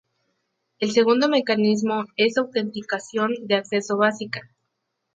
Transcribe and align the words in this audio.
El 0.79 0.93
segundo 0.93 1.29
mecanismo 1.29 2.05
es 2.15 2.39
Autenticación 2.39 3.33
de 3.45 3.53
acceso 3.53 3.97
básica. 3.97 4.41